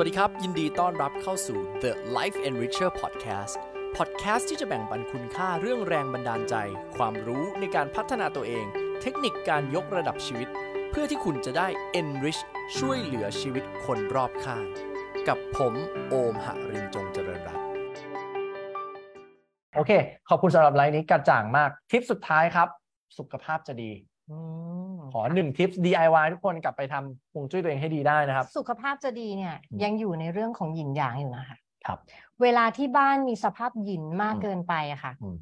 [0.00, 3.54] วัสดีครับ ยินดีต้อนรับเข้าสู่ The Life Enricher Podcast
[3.96, 6.54] Podcast ที่จะแบ่งปันคุณค่าเรื่องแรงบันดาลใจ
[6.96, 8.66] ความรู้ในการพัฒนาตัวเอง
[9.02, 10.48] เทคนิคการยกระดับชีวิต
[10.90, 11.68] เพื่อที่คุณจะได้
[12.00, 12.40] enrich
[12.78, 14.64] ช่วยเหลือชีวิตคนรอบข้าง
[15.28, 15.74] กับผม
[16.08, 17.64] โอมหรินจงเจริญรัตน์
[19.76, 19.92] โอเค
[20.28, 22.68] ขอบคุณสำหรับไลน์นี้กระจ่างมาก ทิปสุดท้ายครับ
[23.18, 23.92] สุขภาพจะดี
[25.12, 31.98] ขอหนึ่ง tip DIY ทุกคนกลับไปทำฮวงจุ้ยตัวเองให้ดีได้นะครับ สุขภาพจะดีเนี่ยอืมยังอยู่ในเรื่องของหยินหยางอยู่นะคะครับ
[32.42, 35.36] เวลาที่บ้านมีสภาพหยินมากอืมเกินไปอะค่ะอืม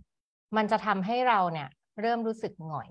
[0.56, 1.69] มันจะทำให้เราเนี่ย
[2.01, 2.91] เริ่มรู้สึกหงอย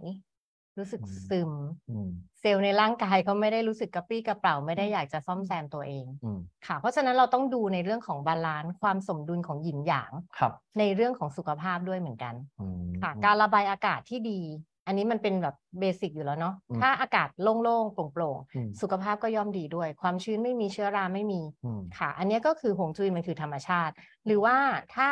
[0.78, 1.52] รู้สึกอืมซึม
[1.90, 14.42] อืมเซลล์ในร่างกายก็ไม่ได้รู้สึกกระปรี้กระเปร่าไม่ได้อยากจะซ่อมแซมตัวเองอืมค่ะ เพราะฉะนั้นเราต้องดูในเรื่องของ balance ความสมดุลของหยินหยางครับในเรื่องของสุขภาพด้วยเหมือนกันอืมค่ะ การระบายอากาศที่ดี
[14.88, 23.94] อันนี้มันเป็นแบบเบสิกอยู่แล้วเนาะอืมถ้าอากาศโล่งๆโปร่งอืมๆสุขภาพก็ย่อมดีด้วย ความชื้นไม่มีเชื้อราไม่มีอืมค่ะ อันเนี้ยก็คือหงจุ้ยมันคือธรรมชาติ
[24.26, 24.58] หรือว่า
[24.96, 25.10] ถ้า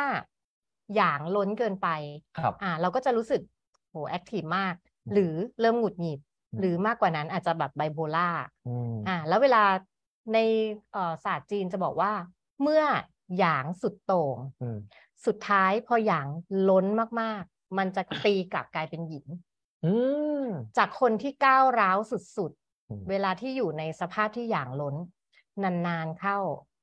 [0.96, 1.88] หยางล้นเกินไป
[2.38, 3.40] ครับอ่า เราก็จะรู้สึก
[3.90, 4.74] โหแอคทีฟมาก
[5.06, 6.20] อืมหรือเริ่มหงุดหงิด
[6.52, 8.28] อืมหรือมากกว่านั้นอาจจะแบบไบโพล่า
[8.66, 9.62] อืมอ่า แล้วเวลา
[10.32, 10.38] ใน
[10.92, 12.12] เอ่อศาสตร์จีนจะบอกว่า
[12.62, 12.82] เมื่อ
[13.38, 14.78] หยางสุดโต่งอืม
[15.26, 16.26] สุดท้ายพอหยาง
[16.68, 16.86] ล้น
[17.20, 19.40] มากๆ มันจะตีกลับกลายเป็นหยินอืม
[20.78, 22.52] จากคนที่ก้าวร้าวสุด
[22.88, 24.96] อืมๆเวลาที่อยู่ในสภาพที่หยางล้น
[25.62, 26.38] นานๆเข้า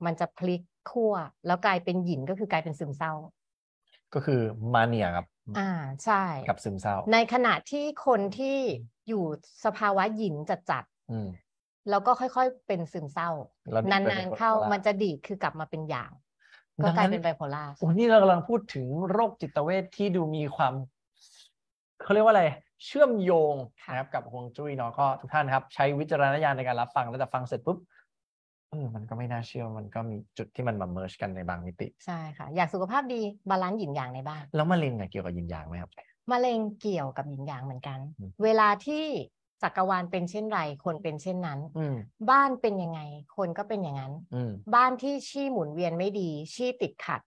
[0.05, 0.61] มันจะพลิก
[0.91, 1.13] ขั้ว
[1.45, 3.13] แล้วกลายเป็นหยินก็คือกลายเป็นซึมเศร้า
[4.13, 4.39] ก็คือ
[4.73, 5.25] มาเนียกับ
[5.57, 5.69] อ่า
[6.03, 8.57] ใช่ กับซึมเศร้า ในขณะที่คนที่
[9.07, 9.23] อยู่
[9.65, 13.29] สภาวะหยินจัดอืมๆแล้วก็ค่อยๆเป็นซึมเศร้า
[13.71, 16.11] แล้วนานป็ๆเข้าไบโพล่มันจะดีดคือกลับมาเป็นหยาง
[16.83, 20.73] ดัก็งกลายนั้นเป็นไบโพล่าโอ้นี่เรากำลังพูดถึงโรคจิตเวชที่ดูมีความ
[22.01, 22.45] เขาเรียกว่าอะไร
[22.85, 27.77] เชื่อมโยงค่ะนะครับกับฮวงจุ้ยเนาะก็ทุกท่านครับ ใช้วิจารณญาณในการรับฟังแล้วแต่ฟังเสร็จปุ๊บ
[28.71, 35.91] เออมันก็ไม่น่าเชื่อมันก็มีจุดที่มันมาเมิร์ชกันในบางมิติ ใช่ค่ะ อยากสุขภาพดีบาลานซ์หยินหยางในบ้านแล้วมะเร็งอะเกี่ยวกับยินยางไหมครับ
[36.31, 39.05] มะเร็งเกี่ยวกับหยินหยางเหมือนกันอืมเวลาที่
[39.63, 41.95] จักรวาลเป็นเช่นไรคนเป็นเช่นนั้นอืม
[42.29, 42.99] บ้านเป็นยังไง
[43.37, 47.21] คนก็เป็นอย่างนั้นอืมบ้านที่ชี่หมุนเวียนไม่ดีชี่ติดขัด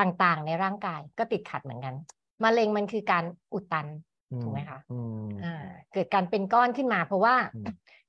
[0.00, 1.94] ต่างๆ ในร่างกายก็ติดขัดเหมือนกัน
[2.44, 3.86] มะเร็งมันคือการอุดตัน
[4.42, 5.54] ถูกไหมคะอืมอ่า
[5.92, 7.64] เกิดการเป็นก้อนขึ้นมา เพราะว่าอืม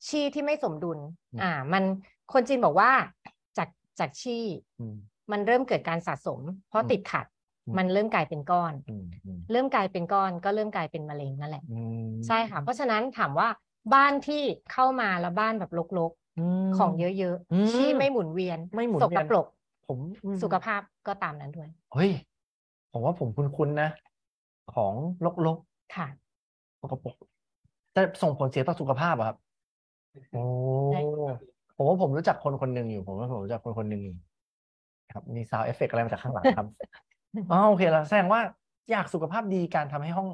[0.08, 1.00] ชี่ที่ไม่สมดุล
[1.34, 1.84] อืมอ่า มัน
[2.34, 2.92] คนจีนบอกว่า
[3.58, 3.70] จาก
[4.00, 4.46] จากชี่
[4.80, 4.96] อืม
[5.32, 7.26] มันเริ่มเกิดการสะสม เพราะอืมติดขัด
[7.68, 13.50] อืมมันเริ่มกลายเป็นก้อนอืมอืมเริ่มกลายเป็นก้อนก็เริ่มกลายเป็นมะเร็งนั่นแหละอืมใช่ค่ะเพราะฉะนั้นถามว่า
[13.94, 19.48] บ้านที่เข้ามาแล้วบ้านแบบรกมๆของเยอะอืมๆชี่ไม่หมุนเวียนไม่หมุนสเวีกยนปรก
[19.88, 22.12] ผมอืมสุขภาพก็ตามนั้นด้วยเฮ้ย
[22.92, 23.90] ผมว่าผมคุ้นๆนะ
[24.76, 24.94] ของ
[25.46, 25.58] ลก
[25.96, 27.16] ค่ะๆสกปรก
[27.96, 29.38] จะส่งผลเสียต่อสุขภาพอะครับ
[30.32, 30.44] โอ้
[30.94, 31.02] ใช่
[31.76, 34.16] ผมว่าผมรู้จักคนคนหนึ่งอยู่ ผมว่าผมรู้จักคนคนหนึ่งอยู่
[35.14, 36.68] ครับ มีซาวเอฟเฟกอะไรมาจากข้างหลังครับ
[37.52, 38.42] อ๋อโอเคแล้วแสดงว่า
[38.92, 40.30] อยากสุขภาพดีการทำให้ห้อง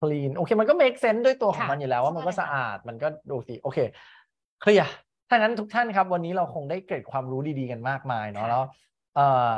[0.00, 3.78] คลีนโอเค มันก็ make sense ด้วยตัวของค่ะมันอยู่แล้วว่ามันก็ใช่สะค่ะอาดมันก็ดูสิโอเค
[4.60, 4.92] เคลียร์
[5.28, 8.62] ถ้างั้นทุกท่านครับ วันนี้เราคงได้เกร็ดความรู้ดีๆกันมากมายเนาะแล้ว
[9.14, 9.50] เอ่อ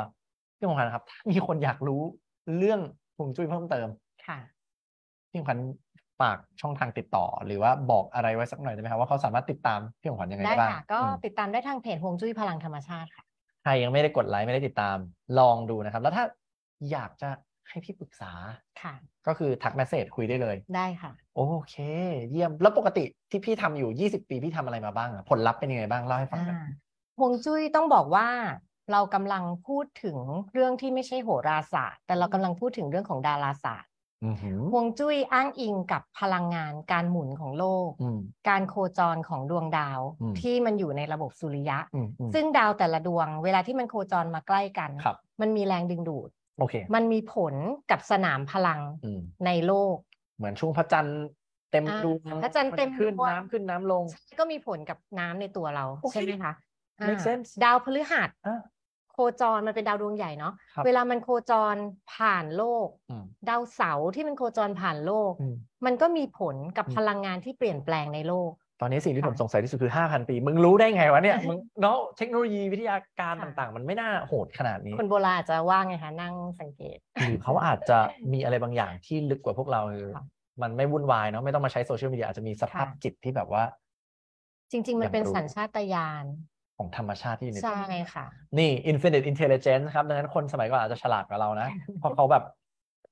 [0.57, 2.01] พี่ของขวัญครับถ้ามีคนอยากรู้
[2.57, 2.79] เรื่อง
[3.17, 3.87] ฮวงจุ้ยเพิ่มเติม
[4.27, 4.37] ค่ะ
[5.31, 5.59] พี่ของขวัญ
[6.19, 13.23] ฝากช่องทางติดต่อ หรือว่าบอกอะไรไว้สักหน่อยได้ไหมครับว่าเขาสามารถติดตามพี่ของขวัญยังไงได้ได้บ้างค่ะ ก็อืม ติดตามได้ทางเพจฮวงจุ้ยพลังธรรมชาติค่ะ
[13.63, 14.97] ใครยังไม่ได้กดไลค์ไม่ได้ติดตาม
[15.39, 16.25] ลองดูนะครับ แล้วถ้า
[16.91, 17.29] อยากจะ
[17.69, 18.31] ให้พี่ปรึกษา
[18.81, 18.93] ค่ะ
[19.27, 21.75] ก็คือทักเมสเซจคุยได้เลย ได้ค่ะ โอเค
[22.31, 26.67] เยี่ยมแล้วปกติที่พี่ทำอยู่ 20 ปีพี่ทำอะไรมาบ้างอะผลลัพธ์เป็นยังไงบ้างเล่าให้ฟังหน่อย อ่า
[27.19, 28.27] ฮวงจุ้ยต้องบอกว่า
[28.91, 30.17] เรากำลังพูดถึง
[30.53, 33.90] เรื่องที่ไม่ใช่โหราศาสตร์ แต่เรากำลังพูดถึงเรื่องของดาราศาสตร์อือหือ
[34.41, 34.43] ฮ
[34.75, 47.53] วงจุ้ยอ้างอิงกับพลังงานการหมุนของโลกอืมการโคจรของดวงดาวอืมที่มันอยู่ในระบบสุริยะอืมอืมซึ่งดาวแต่ละดวง เวลาที่มันโคจรมาใกล้กันครับมันมีแรงดึงดูดโอเคมันมีผล
[47.91, 49.95] กับสนามพลังอืมในโลก
[50.37, 51.19] เหมือนช่วงพระจันทร์
[51.71, 54.03] เต็มอ่าดวงพระจันทร์มัเต็มขึ้นดวงน้ำขึ้นน้ำลง
[54.39, 56.53] ก็มีผลกับน้ำในตัวเราโอเคใช่ไหมคะ
[56.99, 58.59] อ่า make sense ดาวพฤหัสอะ
[59.11, 61.75] โคจรมันเป็นดาวดวงใหญ่เนาะครับเวลามันโคจร
[62.13, 65.55] ผ่านโลก อืม ดาวเสาร์ที่มันโคจรผ่านโลก อืม
[65.85, 68.51] มันก็มีผลกับอืม พลังงานที่เปลี่ยนแปลงในโลก
[68.83, 77.97] ตอนนี้สิ่งที่ค่ะผมสงสัยที่สุดคือ 5,000 ปี มึงรู้ได้ไงวะเนี่ย มึงเนาะเทคโนโลยีวิทยาการค่ะ ต่างๆ มันไม่น่าโหดขนาดนี้ คนโบราณอาจจะว่าไงคะนั่งสังเกต หรือเขาอาจจะ
[78.33, 80.25] มีอะไรบางอย่างที่ลึกกว่าพวกเราคือค่ะ
[80.61, 83.63] มันไม่วุ่นวายเนาะไม่ต้องมาใช้โซเชียลมีเดียอาจจะมีสภาพค่ะ จิตที่แบบว่า
[84.71, 86.25] จริง ๆ มันเป็นอยากรู้ สัญชาตญาณ
[86.81, 88.25] ของธรรมชาติที่อยู่ในตัวใช่ค่ะ
[88.57, 91.67] นี่ infinite intelligence ครับ ดังนั้นคนสมัยก่อนอาจจะฉลาดกว่าเรานะ
[91.99, 92.43] เพราะเขาแบบ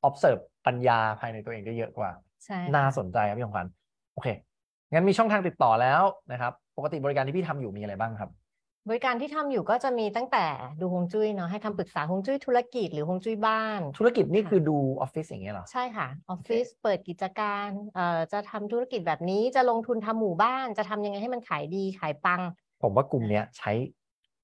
[0.07, 2.11] observe ปัญญาภายในตัวเองได้เยอะกว่า
[2.45, 3.67] ใช่ น่าสนใจครับพี่ของขวัญ
[4.13, 4.27] โอเค
[4.91, 6.01] งั้นมีช่องทางติดต่อแล้ว
[6.31, 8.31] นะครับ ปกติบริการที่พี่ทำอยู่มีอะไรบ้างครับ
[8.89, 10.45] บริการที่ทำอยู่ก็จะมีตั้งแต่
[10.81, 22.41] ดูฮวงจุ้ยเนาะให้คำปรึกษาฮวงจุ้ยธุรกิจหรือฮวงจุ้ยบ้าน ธุรกิจนี่คือดูออฟฟิศอย่างเงี้ยเหรอ ใช่ค่ะ ออฟฟิศเปิดกิจการเอ่อจะทำธุรกิจแบบนี้จะลงทุนทำหมู่บ้านจะทำยังไงให้มันขายดีขายปัง
[22.81, 23.71] ผมว่ากลุ่มเนี้ยใช้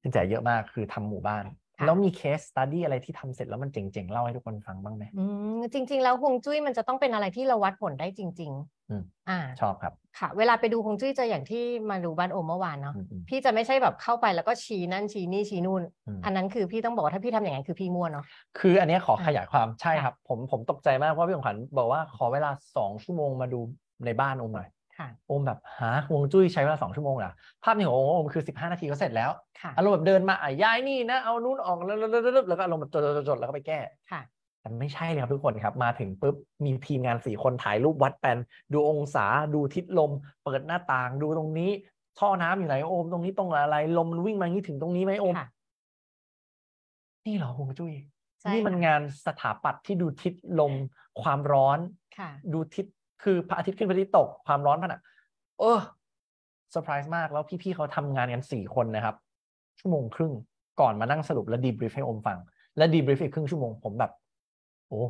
[0.01, 1.43] ซินแสเยอะมากคือทำหมู่บ้าน
[1.77, 5.23] ค่ะแล้วมี case study อะไรที่ทำเสร็จแล้วมันเจ๋งๆ เล่าให้ทุกคนฟังบ้างไหมอื
[5.57, 8.51] มจริง ๆ แล้วฮวงจุ้ยมันจะต้องเป็นอะไรที่เราวัดผลได้จริง
[8.89, 18.25] อืมๆอ่าชอบครับ ค่ะ เวลาไปดูฮวงจุ้ยจะอย่างที่มาดูบ้านโอมเมื่อวานเนาะอืมอืมพี่จะไม่ใช่แบบเข้าไปแล้วก็ชี้นั่นชี้นี่ชี้นู่นอืมอันนั้นคือพี่ต้องบอกว่าถ้าพี่ทำอย่างนั้นคือพี่มั่วเนาะ
[18.59, 23.59] คืออันเนี้ยขออะขยายความใช่ค่ะครับ ผมผมตกใจมากเพราะพี่ของขวัญบอกว่าขอเวลาสองชั่วโมงมาดู
[24.05, 24.67] ในบ้านโอมหน่อย
[25.00, 27.31] ค่ะโอมแบบหาฮวงจุ้ยใช้เวลาสองชั่วโมงเหรอ
[27.63, 29.31] ภาพนี้ของโอมคือสิบห้านาทีก็เสร็จแล้ว
[29.62, 32.92] ค่ะอารมณ์แบบเดินมาอะย้ายนี่นะเอานู่นออกแล้วแล้วแล้วแล้วก็อารมณ์แบบ
[33.27, 33.80] จดๆๆๆแล้วก็ไปแก้
[34.12, 34.21] ค่ะ
[34.62, 38.38] แต่ไม่ใช่เลยครับทุกคนครับมาถึงปุ๊บมีทีมงานสี่คนถ่ายรูปวัดแปลน
[38.74, 40.12] ดูองศาดูทิศลม
[40.44, 41.71] เปิดหน้าต่างดูตรงนี้
[42.19, 45.48] ท่อน้ำอยู่ไหนโอมตรงนี้ตรงอะไร ลมมันวิ่งมาอย่างนี้ถึงตรงนี้ไหมโอมค่ะ
[47.25, 47.94] นี่เหรอฮวงจุ้ย
[48.41, 50.74] ใช่นี่มันค่ะงานสถาปัตย์ที่ดูทิศลม
[51.21, 51.80] ความร้อน
[52.18, 52.86] ค่ะดูทิศ
[53.23, 55.01] คือพระอาทิตย์ขึ้นพระอาทิตย์ตกความร้อนผนัง
[55.59, 55.79] เออ
[56.71, 59.15] เซอร์ไพรส์มากแล้วพี่ๆเขาทำงานกันสี่คนนะครับ
[59.79, 60.33] ชั่วโมงครึ่ง
[60.81, 62.38] ก่อนมานั่งสรุปและดีบรีฟให้โอมฟัง
[62.77, 64.12] และดีบรีฟอีกครึ่งชั่วโมงผมแบบ
[64.88, 65.01] โอ้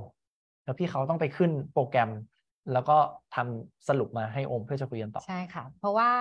[0.63, 2.09] แล้วพี่เขาต้องไปขึ้นโปรแกรม
[2.73, 2.97] แล้วก็
[3.35, 6.11] ทำสรุปมาให้โอมเพื่อจะคุยกันต่อ ใช่ค่ะ เพราะว่า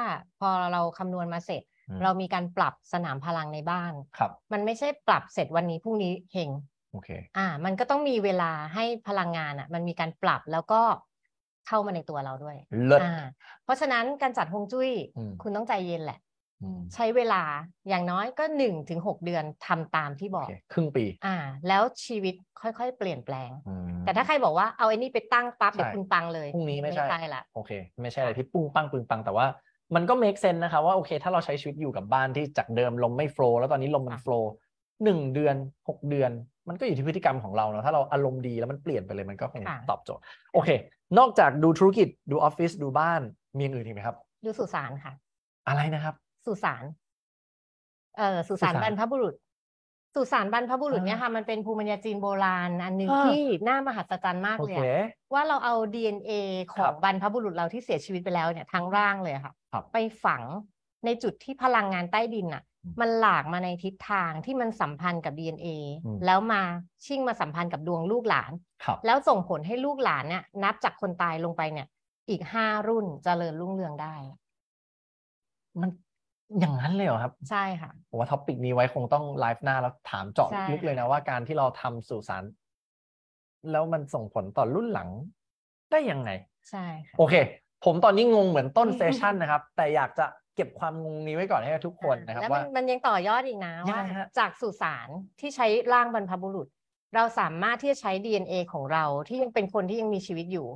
[0.41, 6.51] พอเราคำนวณมาเสร็จอืมเรามีการปรับสนามพลังในบ้านครับ มันไม่ใช่ปรับเสร็จวันนี้พรุ่งนี้เฮง
[6.93, 7.09] โอเค
[7.39, 10.81] อ่า มันก็ต้องมีเวลาให้พลังงานอะ มันมีการปรับแล้วก็
[11.69, 12.57] เข้ามาในตัวเราด้วย
[12.87, 13.25] เลิศ อ่า
[13.65, 16.19] เพราะฉะนั้นการจัดฮวงจุ้ยอืม คุณต้องใจเย็นแหละ
[16.63, 17.43] อืมใช้เวลา
[17.89, 21.37] อย่างน้อยก็หนึ่งถึงหกเดือนทำตามที่บโออก เคครึ่งปีอ่า
[21.69, 27.71] แล้วชีวิตค่อยๆ เปลี่ยนแปลง อืม แต่ถ้าใครบอกว่าเอาไอ้นี่ไปตั้งปั๊บเดี๋ยวใช่คุณปังเลยพรุ่งนี้ไม่ใช่ใช่ ละ โอเค
[28.03, 29.47] ไม่ใช่อะไรที่ปุ้งปังปึงปังแต่ว่า
[29.95, 34.51] มันก็ make sense นะครับว่าโอเค ถ้าเราใช้ชีวิตอยู่กับบ้านที่จากเดิมลมไม่โฟล์แล้วตอนนี้ลมมัน ค่ะโฟล์
[35.05, 35.57] หนึ่งเดือน
[35.89, 36.31] หกเดือน
[36.69, 40.23] มันก็อยู่ที่พฤติกรรมของเราเนาะถ้าเราอารมณ์ดีแล้วมันเปลี่ยนไปเลยมันก็คงค่ะตอบโจทย์
[40.53, 40.71] โอเค
[41.19, 43.21] นอกจากดูธุรกิจดูออฟฟิศดูบ้าน
[43.57, 45.13] มีอย่างอื่นอีกไหมครับ ดูสุสานค่ะ
[45.69, 46.15] อะไรนะครับ
[46.47, 46.85] สุสาน
[48.17, 49.35] เอ่อสุสานสุสานบรรพบุรุษ
[50.15, 54.87] สุสานบรรพบุรุษเนี่ยอ่าค่ะมันเป็นภูมิปัญญาจีนโบราณ อันหนึงอ่าที่น่ามหัศจรรย์มากโอเลยเคอะ
[55.33, 56.33] ว่าเราเอา DNA
[56.73, 60.43] ขครัองบบรรพบุรุษเราที่เสียชีวิตไปแล้วเนี่ยทั้งร่างเลยอะค่ะครับไปฝัง
[61.05, 65.69] ในจุดที่พลังงานใต้ดินอะอื มมันหลากมาในทิศทางที่มันสัมพันธ์กับ DNA
[66.05, 68.53] อืมแล้ว matching มาสัมพันธ์กับดวงลูกหลาน
[68.85, 71.87] ครับแล้วส่งผลให้ลูกหลานเนี่ยนับจากคนตายลงไปเนี่ย
[72.31, 74.15] อีกห้ารุ่นเจริญรุ่งเรืองได้
[75.81, 75.91] มัน
[76.61, 82.45] อย่างนั้นเลยเหรอครับ ใช่ค่ะผมว่า topic นี้ไว้คงต้องไลฟ์หน้าแล้วถามเจาะใช่ลึกเลยนะว่าการที่เราทำสุสาน
[83.71, 85.09] แล้วมันส่งผลต่อรุ่นหลัง
[85.91, 86.31] ได้ยังไง
[86.71, 87.35] ใช่ค่ะโอเค
[87.85, 95.09] ผมตอนนี้งงเหมือนต้น session นะครับ แต่อยากจะ เก็บความงงนี้ไว้ก่อนให้ทุกคนนะครับแล้วว่า มันมันยังต่อยอดอีกนะยังว่า ไงฮะ จากสุสาน
[95.41, 96.69] ที่ใช้ร่างบรรพบุรุษ
[97.15, 100.69] เราสามารถที่จะใช้ DNA ของเราที่ยังเป็นคนที่ยังมีชีวิตอยู่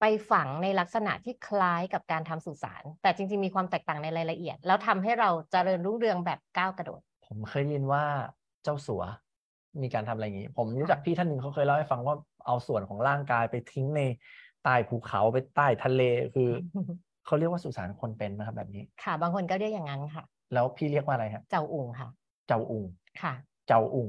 [0.00, 8.04] ไปฝังในลักษณะที่คล้ายกับการทำสุสานแต่จริงๆมีความแตกต่างในรายละเอียด แล้วทำให้เราเจริญรุ่งเรืองแบบก้าวกระโดด ผมเคยได้ยินว่า
[8.64, 9.02] เจ้าสัว
[9.82, 14.02] มีการทำอะไรอย่างนี้ ผมรู้จักพี่ท่านหนึ่งเขาเคยเล่าให้ฟังว่าเอาส่วนของร่างกายไปทิ้งใน
[14.64, 16.02] ใต้ภูเขาไปใต้ทะเล
[16.34, 16.50] คือ
[17.26, 20.24] เขาเรียกว่าสุสานคนเป็นนะครับแบบนี้ ค่ะ บางคนก็เรียกอย่างนั้นค่ะ
[20.54, 22.08] แล้วพี่เรียกว่าอะไรฮะเจ้าอุ่งค่ะ
[22.48, 22.84] เจ้าอุง
[23.22, 23.34] ค่ะ
[23.68, 24.08] เจ้าอุง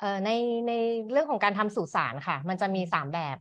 [0.00, 0.30] เอ่อใน
[0.68, 0.72] ใน
[1.10, 3.36] เรื่องของการทำสุสานค่ะ มันจะมีสามแบบ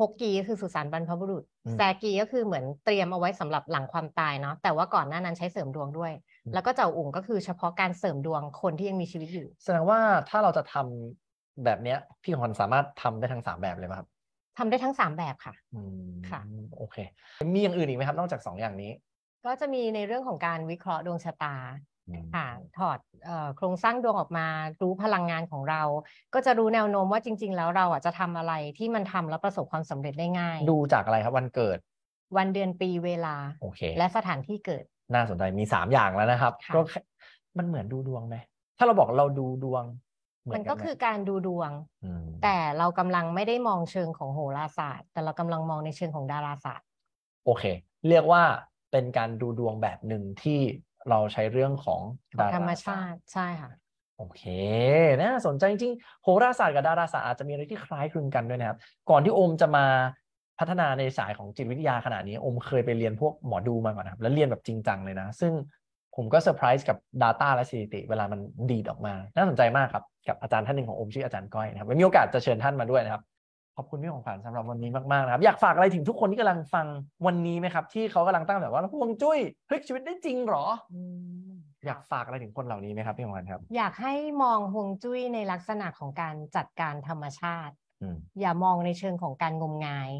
[0.00, 6.12] ฮกกีก็คือสุสานบรรพบุรุษอืมแซกีก็คือเหมือนเตรียมเอาไว้สำหรับหลังความตายเนาะแต่ว่าก่อนหน้านั้นใช้เสริมดวงด้วย
[6.44, 14.08] อืมแล้วก็เจ้าอุ่งก็คือเฉพาะการเสริมดวงคนที่ยังมีชีวิตอยู่ แสดงว่าถ้าเราจะทำแบบเนี้ยพี่หอนสามารถทำได้ทั้งสามแบบเลยไหมครับ
[14.58, 16.40] ทำได้ทั้งสามแบบค่ะอืมค่ะ
[16.78, 16.96] โอเค
[17.54, 18.92] มีอย่างอื่นอีกไหมครับ นอกจากสองอย่างนี้
[19.46, 21.56] ก็จะมีในเรื่องของการวิเคราะห์ดวงชะตา
[22.08, 22.46] อืมค่ะ
[22.78, 24.46] ถอดเอ่อโครงสร้างดวงออกมา
[24.82, 25.82] รู้พลังงานของเรา
[26.34, 31.78] ก็จะรู้แนวโน้มว่าจริง ๆ แล้วเราอะจะทำอะไรที่มันทำแล้วประสบความสำเร็จได้ง่าย ดูจากอะไรครับวันเกิด
[32.36, 34.84] วันเดือนปีเวลาโอเคและสถานที่เกิด
[35.14, 37.00] น่าสนใจมีสามอย่างแล้วนะครับค่ะก็แค่
[37.58, 38.36] มันเหมือนดูดวงไหม
[38.78, 40.03] ถ้าเราบอกเราดูดวงเห
[40.46, 41.70] มือมันนกัก็นไหมคือการดูดวง
[42.22, 46.86] มแต่เรากำลังไม่ได้มองเชิงของโหราศาสตร์ แต่เรากำลังมองในเชิงของดาราศาสตร์
[47.44, 47.64] โอเค
[48.08, 48.42] เรียกว่า
[48.92, 50.60] เป็นการดูดวงแบบหนึ่งที่
[51.10, 52.00] เราใช้เรื่องของ
[52.36, 53.70] ของดาธรรมราศาชาสตร์ติใช่ค่ะ
[54.18, 54.42] โอเค
[55.20, 58.78] น่าสนใจจริงๆโหราศาสตร์กับดาราศาสตร์อาจจะมีอะไรที่คล้ายคลึงกันด้วยนะครับ
[59.10, 59.86] ก่อนที่โอมจะมา
[60.58, 65.52] พัฒนาในสายของจิตวิทยาขนาดนี้โอมเคยไปเรียนพวกหมอดูมาก่อนนะครับ แล้วเรียนแบบจริงจังเลยนะ ซึ่ง
[66.16, 68.40] ผมก็เซอร์ไพรส์กับ data และสถิติ เวลามัน
[68.70, 73.22] ดีดออกมา น่าสนใจมากครับกับอาจารย์ท่านหนึ่งของโอมชื่ออาจารย์ก้อยนะครับไว้มีโอกาสจะเชิญท่านมาด้วยนะครับ
[73.76, 76.86] ขอบคุณพี่ของขวัญสำหรับวันนี้มากๆนะครับอยากฝากอะไรถึงทุกคนที่กำลังฟัง
[77.26, 81.00] วันนี้ไหมครับ ที่เขากำลังตั้งแบบว่าฮวงจุ้ยพลิกชีวิตได้จริงเหรออื
[81.50, 81.52] ม
[81.86, 90.10] อยากฝากอะไรถึงคนเหล่านี้ไหมครับพี่ของขวัญครับ อยากให้มองฮวงจุ้ยในลักษณะของการจัดการธรรมชาติอืมอย่ามองในเชิงของการงมงาย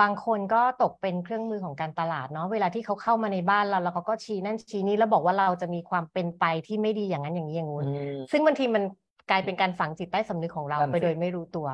[0.00, 7.86] บางคนก็ตกเป็นเครื่องมือของการตลาดเนาะเวลาที่เขาเข้ามาในบ้านเราแล้วเขาก็ชี้นั่นชี้นี่แล้วบอกว่าเราจะมีความเป็นไปที่ไม่ดีอย่างนั้นอย่างนี้อย่างงู้น
[8.32, 8.82] ซึ่งบางทีมัน
[9.30, 11.66] กลายเป็นการฝังจิตใต้สำนึกของเรานั่นไปสิโดยไม่รู้ตัว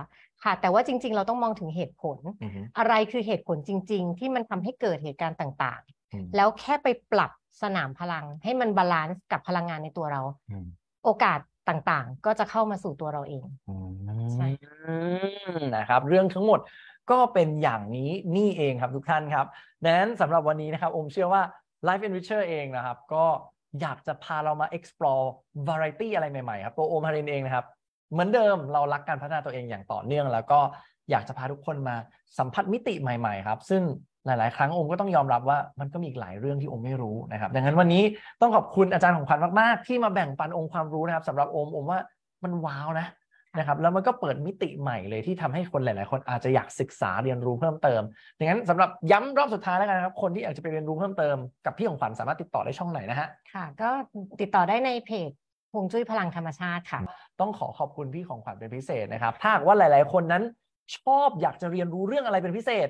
[0.42, 5.80] ค่ะ แต่ว่าจริง ๆ เราต้องมองถึงเหตุผลอืมอะไรคือเหตุผลจริง ๆ ที่มันทำให้เกิดเหตุการณ์ต่าง
[6.12, 7.30] อืมๆแล้วแค่ไปปรับ
[7.62, 10.66] สนามพลัง ให้มัน balance กับพลังงานในตัวเราอืม
[11.04, 13.44] โอกาสต่างๆ ก็จะเข้ามาสู่ตัวเราเอง
[14.34, 14.48] ใช่
[15.76, 16.60] นะครับ เรื่องทั้งหมด
[17.10, 19.46] ก็เป็นอย่างนี้นี่เองครับทุกท่านครับ
[19.84, 21.42] ดังนั้นสำหรับวันนี้นะครับผมเชื่อว่า
[21.86, 23.25] Life Enricher เองนะครับ ก็
[23.80, 25.26] อยากจะพาเรามา explore
[25.68, 27.66] variety อะไรใหม่ๆครับตัวโอมฮารินเองนะครับ
[28.12, 30.60] เหมือนเดิมเรารักการพัฒนาตัวเองอย่างต่อเนื่อง แล้วก็
[31.10, 31.96] อยากจะพาทุกคนมา
[32.38, 33.82] สัมผัสมิติใหม่ๆครับ ซึ่ง
[34.26, 38.02] หลาย ๆ ครั้งอมก็ต้องยอมรับว่ามันก็มีอีกหลายเรื่องที่อมไม่รู้นะครับ ดังนั้นวันนี้
[38.40, 41.98] ต้องขอบคุณอาจารย์ของขวัญมาก ๆ ที่มาแบ่งปันองค์ความรู้นะครับสำหรับอมอมว่า
[42.44, 43.06] มันว้าวนะ
[43.58, 48.02] นะครับแล้วมันก็เปิดมิติใหม่เลยที่ทำให้คนหลาย ๆ คนอาจจะอยากศึกษาเรียนรู้เพิ่มเติม
[48.38, 51.36] ดังนั้นสำหรับย้ำรอบสุดท้ายแล้วกันนะครับคนที่อยากจะไปเรียนรู้เพิ่มเติม
[51.66, 53.90] กับพี่ของขวัญสามารถติดต่อได้ช่องไหนนะฮะค่ะ ก็
[54.40, 55.30] ติดต่อได้ในเพจ
[55.72, 57.00] ฮวงจุ้ยพลังธรรมชาติค่ะ
[57.40, 60.42] ต้องขอขอบคุณพี่ของขวัญเป็นพิเศษนะครับถ้าหากว่าหลาย ๆ คนนั้น
[60.98, 62.88] ชอบอยากจะเรียนรู้เรื่องอะไรเป็นพิเศษ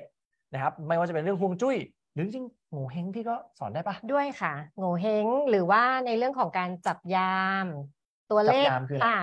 [0.53, 1.77] นะครับไม่ว่าจะเป็นเรื่องฮวงจุ้ย
[2.13, 7.65] หรือจริงๆโง่เฮงพี่ก็สอนได้ปะด้วยค่ะโง่เฮงหรือว่าในเรื่องของการจับยาม
[8.31, 9.15] ตัวเลขจับยามคืออะไรอ่า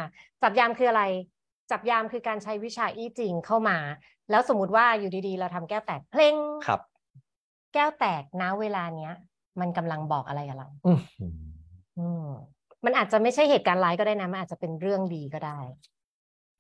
[0.42, 1.02] จับยามคืออะไร
[1.71, 3.78] จับยามคือการใช้วิชาอี้จริงเข้ามา
[4.30, 6.35] แล้วสมมติว่าอยู่ดีๆ เราทำแก้วแตกเพลง
[6.66, 6.80] ครับ
[7.75, 9.12] แก้วแตกนะเวลาเนี้ย
[9.61, 11.33] มันกำลังบอกอะไรกับเราอือหือ
[11.99, 12.26] อืม
[12.85, 15.59] มันอาจจะไม่ใช่เหตุการณ์ร้ายก็ได้นะมันอาจจะเป็นเรื่องดีก็ได้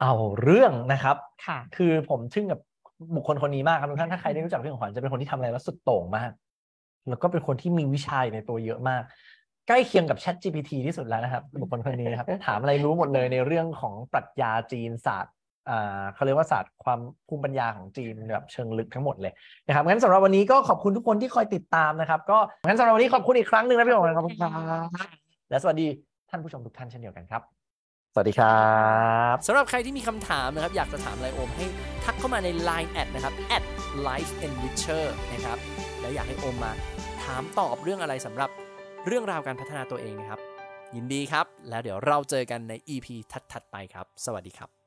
[0.00, 2.60] เอาเรื่องนะครับค่ะ คือผมทึ่งกับ
[3.14, 6.30] บุคคลคนนี้มากครับทุกท่านถ้าใครได้รู้จักพี่ของขวัญจะเป็นคนที่ทำอะไรแล้วสุดโต่งมาก
[7.08, 9.02] แล้วก็เป็นคนที่มีวิชาอยู่ในตัวเยอะมาก
[9.68, 15.34] ใกล้เคียงกับ Chat GPT ที่สุดแล้วนะครับบุคคลคนนี้นะครับ ถามอะไรรู้หมดเลยในเรื่องของปรัชญาจีนศาสตร์
[15.70, 19.32] อ่าเขาเรียกว่าศาสตร์ความภูมิปัญญาของจีนแบบเชิงลึกทั้งหมดเลย
[19.66, 25.08] นะครับงั้นสำหรับวันนี้ก็ขอบคุณทุกคนที่คอยติดตามนะครับ ก็งั้นสำหรับวันนี้ขอบคุณอีกครั้งหนึ่งนะพี่ของขวัญขอบคุณครับ
[25.50, 25.86] และสวัสดี
[26.30, 27.42] ท่านผู้ชมทุกท่านเช่นเดียวกันครับ
[28.14, 28.64] สวัสดีครั
[29.34, 31.66] บสำหรับใครที่มีคำถามนะครับ อยากจะถามอะไรโอมให้
[32.04, 33.64] ทักเข้ามาใน Line แอดนะครับ at
[34.08, 35.58] life enricher นะครับ
[36.00, 36.72] แล้วอยากให้โอมมา
[37.24, 38.50] ถามตอบเรื่องอะไรสำหรับ
[39.06, 40.40] เรื่องราวการพัฒนาตัวเองนะครับ
[40.94, 43.06] ยินดีครับ แล้วเดี๋ยวเราเจอกันใน EP
[43.52, 44.83] ถัดๆไปครับ สวัสดีครับ